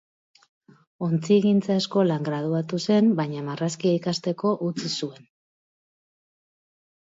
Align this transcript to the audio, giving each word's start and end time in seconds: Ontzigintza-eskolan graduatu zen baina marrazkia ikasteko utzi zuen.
Ontzigintza-eskolan 1.07 2.25
graduatu 2.29 2.81
zen 2.87 3.13
baina 3.21 3.45
marrazkia 3.51 3.95
ikasteko 4.01 4.57
utzi 4.71 4.93
zuen. 4.97 5.31